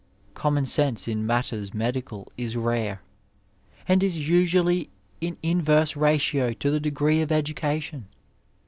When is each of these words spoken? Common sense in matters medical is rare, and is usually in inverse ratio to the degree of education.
Common 0.33 0.65
sense 0.65 1.07
in 1.07 1.27
matters 1.27 1.75
medical 1.75 2.27
is 2.35 2.57
rare, 2.57 3.03
and 3.87 4.01
is 4.01 4.27
usually 4.27 4.89
in 5.19 5.37
inverse 5.43 5.95
ratio 5.95 6.53
to 6.53 6.71
the 6.71 6.79
degree 6.79 7.21
of 7.21 7.31
education. 7.31 8.07